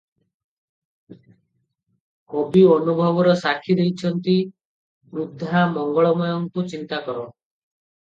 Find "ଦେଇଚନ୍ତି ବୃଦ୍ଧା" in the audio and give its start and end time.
3.83-5.67